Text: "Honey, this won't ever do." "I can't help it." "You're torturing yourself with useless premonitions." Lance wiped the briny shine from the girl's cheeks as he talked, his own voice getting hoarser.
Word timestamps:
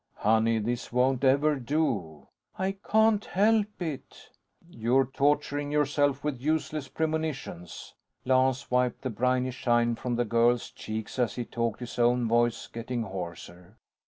"Honey, 0.15 0.57
this 0.57 0.91
won't 0.91 1.23
ever 1.23 1.57
do." 1.57 2.25
"I 2.57 2.71
can't 2.71 3.23
help 3.23 3.79
it." 3.79 4.31
"You're 4.67 5.05
torturing 5.05 5.71
yourself 5.71 6.23
with 6.23 6.41
useless 6.41 6.87
premonitions." 6.87 7.93
Lance 8.25 8.71
wiped 8.71 9.03
the 9.03 9.11
briny 9.11 9.51
shine 9.51 9.93
from 9.93 10.15
the 10.15 10.25
girl's 10.25 10.71
cheeks 10.71 11.19
as 11.19 11.35
he 11.35 11.45
talked, 11.45 11.81
his 11.81 11.99
own 11.99 12.27
voice 12.27 12.65
getting 12.65 13.03
hoarser. 13.03 13.77